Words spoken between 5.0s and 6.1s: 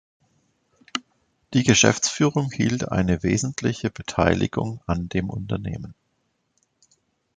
dem Unternehmen.